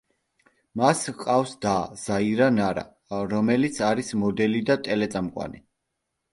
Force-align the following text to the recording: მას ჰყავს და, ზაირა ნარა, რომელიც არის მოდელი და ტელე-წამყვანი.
მას 0.79 1.03
ჰყავს 1.17 1.53
და, 1.65 1.73
ზაირა 2.05 2.49
ნარა, 2.57 2.85
რომელიც 3.35 3.81
არის 3.93 4.13
მოდელი 4.25 4.67
და 4.73 4.81
ტელე-წამყვანი. 4.91 5.67